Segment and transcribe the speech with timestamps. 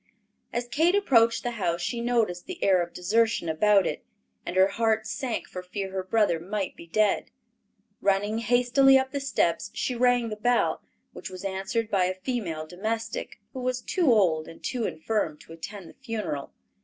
[0.51, 4.03] As Kate approached the house she noticed the air of desertion about it,
[4.47, 7.29] and her heart sank for fear her brother might be dead.
[8.01, 10.81] Running hastily up the steps, she rang the bell,
[11.13, 15.53] which was answered by a female domestic, who was too old and too infirm to
[15.53, 16.51] attend the funeral.